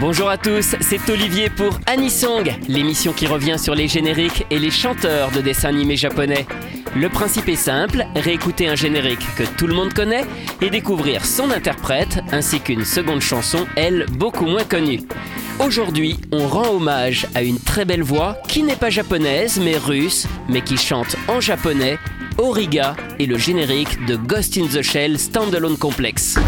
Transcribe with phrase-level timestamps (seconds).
[0.00, 4.70] Bonjour à tous, c'est Olivier pour Anisong, l'émission qui revient sur les génériques et les
[4.70, 6.46] chanteurs de dessins animés japonais.
[6.96, 10.24] Le principe est simple, réécouter un générique que tout le monde connaît
[10.62, 15.02] et découvrir son interprète ainsi qu'une seconde chanson, elle, beaucoup moins connue.
[15.58, 20.26] Aujourd'hui, on rend hommage à une très belle voix qui n'est pas japonaise mais russe,
[20.48, 21.98] mais qui chante en japonais,
[22.38, 26.38] Origa et le générique de Ghost in the Shell Standalone Complex.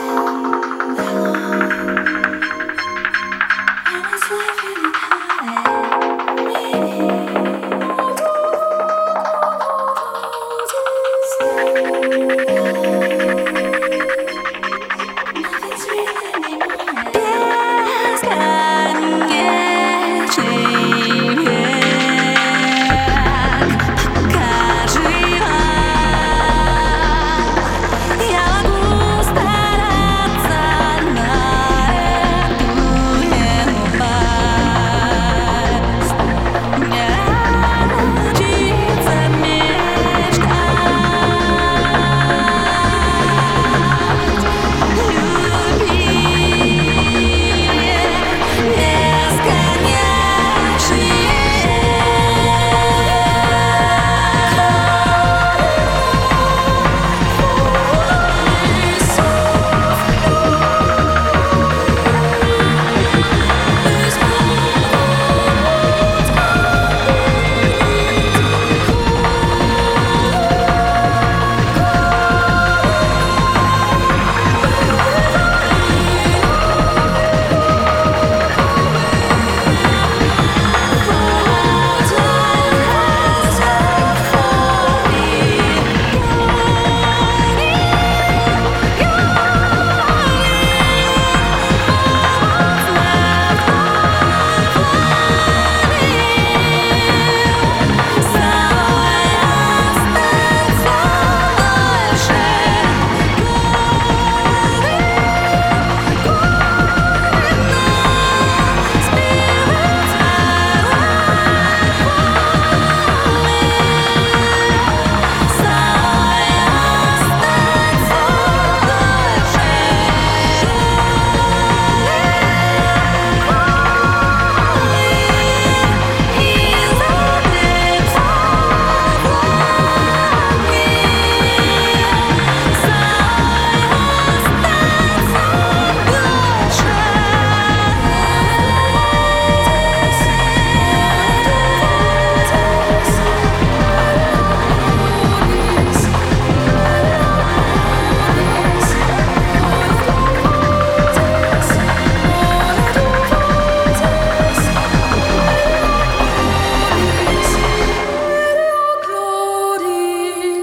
[0.00, 1.29] Hello.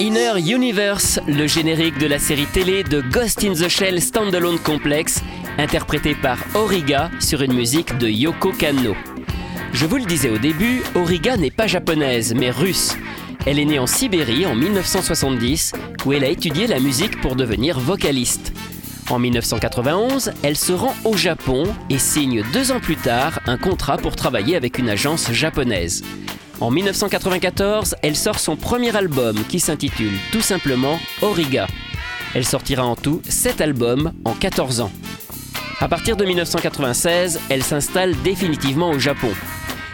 [0.08, 5.22] Inner Universe, le générique de la série télé de Ghost in the Shell Standalone Complex,
[5.58, 8.96] interprété par Origa sur une musique de Yoko Kanno.
[9.74, 12.96] Je vous le disais au début, Origa n'est pas japonaise, mais russe.
[13.46, 15.74] Elle est née en Sibérie en 1970,
[16.06, 18.54] où elle a étudié la musique pour devenir vocaliste.
[19.10, 23.98] En 1991, elle se rend au Japon et signe deux ans plus tard un contrat
[23.98, 26.02] pour travailler avec une agence japonaise.
[26.60, 31.68] En 1994, elle sort son premier album qui s'intitule tout simplement Origa.
[32.34, 34.92] Elle sortira en tout 7 albums en 14 ans.
[35.80, 39.30] À partir de 1996, elle s'installe définitivement au Japon.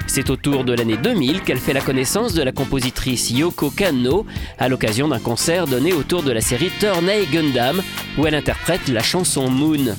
[0.08, 4.26] C'est autour de l'année 2000 qu'elle fait la connaissance de la compositrice Yoko Kanno
[4.58, 7.82] à l'occasion d'un concert donné autour de la série Tourney Gundam
[8.18, 9.96] où elle interprète la chanson Moon.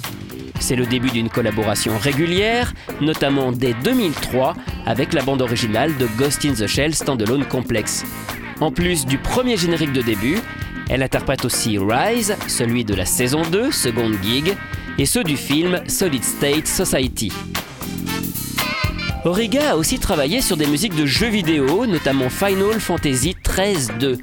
[0.61, 4.55] C'est le début d'une collaboration régulière, notamment dès 2003
[4.87, 8.05] avec la bande originale de Ghost in the Shell Standalone Complex.
[8.61, 10.39] En plus du premier générique de début,
[10.89, 14.55] elle interprète aussi Rise, celui de la saison 2, seconde gig,
[14.99, 17.33] et ceux du film Solid State Society.
[19.25, 24.19] Origa a aussi travaillé sur des musiques de jeux vidéo, notamment Final Fantasy XIII-2.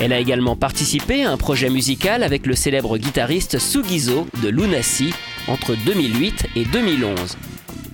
[0.00, 5.14] Elle a également participé à un projet musical avec le célèbre guitariste Sugizo de Lunacy
[5.48, 7.36] entre 2008 et 2011.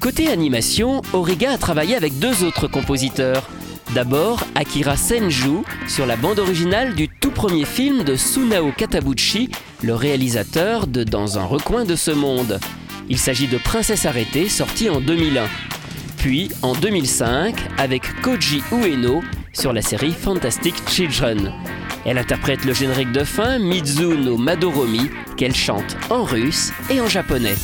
[0.00, 3.48] Côté animation, Origa a travaillé avec deux autres compositeurs.
[3.94, 9.50] D'abord, Akira Senju sur la bande originale du tout premier film de Sunao Katabuchi,
[9.82, 12.60] le réalisateur de Dans un recoin de ce monde.
[13.08, 15.46] Il s'agit de Princesse arrêtée, sorti en 2001.
[16.16, 21.52] Puis en 2005 avec Koji Ueno sur la série Fantastic Children.
[22.04, 27.56] Elle interprète le générique de fin Mizuno Madoromi qu'elle chante en russe et en japonais.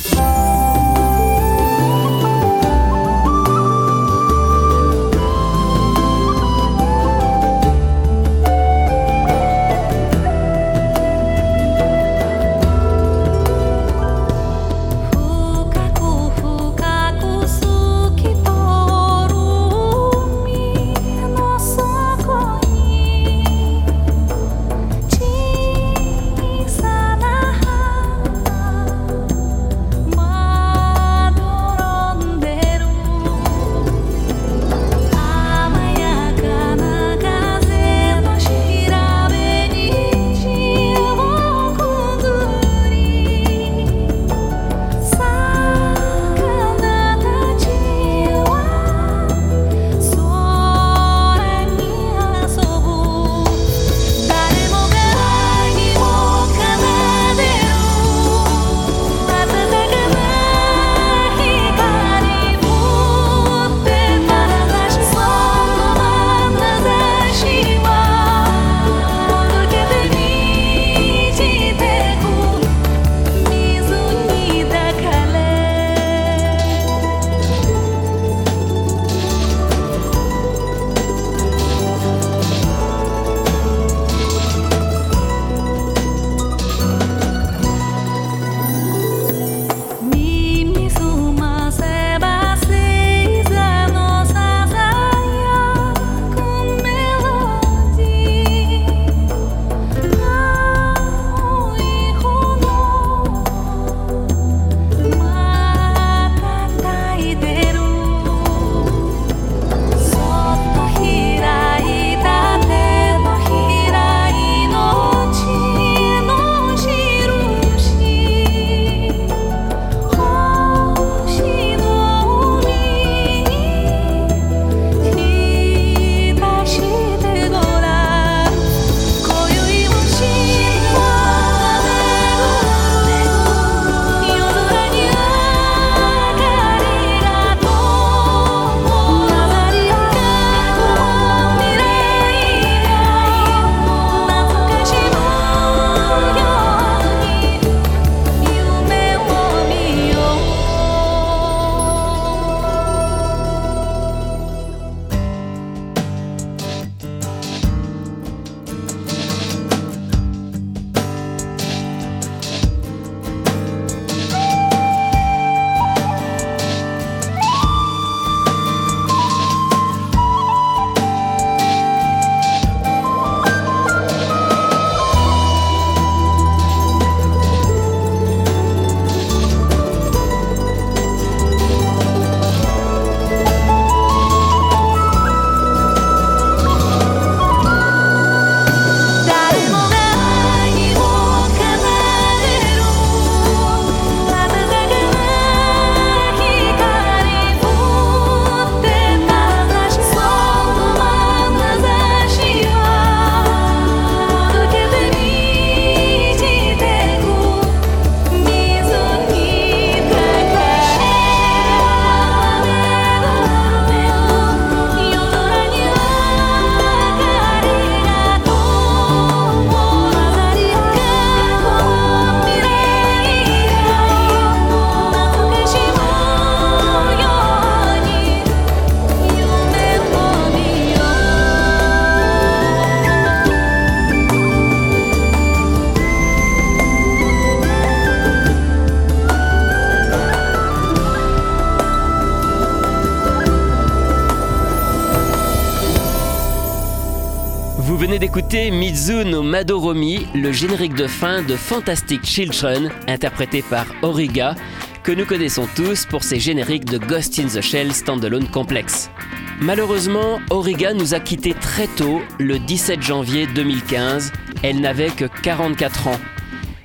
[248.07, 254.55] Venez d'écouter Mizuno Madoromi, le générique de fin de Fantastic Children, interprété par Origa,
[255.03, 259.11] que nous connaissons tous pour ses génériques de Ghost in the Shell Standalone Complex.
[259.59, 264.31] Malheureusement, Origa nous a quittés très tôt, le 17 janvier 2015.
[264.63, 266.19] Elle n'avait que 44 ans.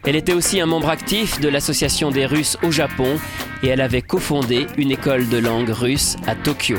[0.04, 3.16] Elle était aussi un membre actif de l'Association des Russes au Japon
[3.62, 6.78] et elle avait cofondé une école de langue russe à Tokyo.